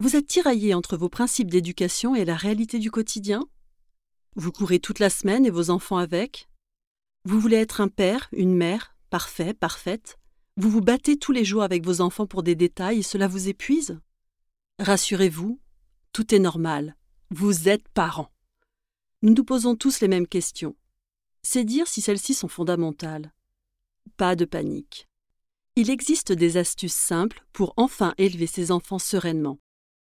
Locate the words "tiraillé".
0.28-0.72